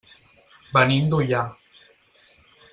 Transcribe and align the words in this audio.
Venim 0.77 1.13
d'Ullà. 1.13 1.43